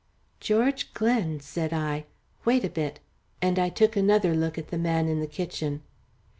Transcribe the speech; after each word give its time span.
"George 0.39 0.95
Glen!" 0.95 1.39
said 1.41 1.71
I. 1.71 2.07
"Wait 2.43 2.65
a 2.65 2.71
bit," 2.71 2.99
and 3.39 3.59
I 3.59 3.69
took 3.69 3.95
another 3.95 4.33
look 4.33 4.57
at 4.57 4.69
the 4.69 4.77
man 4.79 5.07
in 5.07 5.19
the 5.19 5.27
kitchen. 5.27 5.83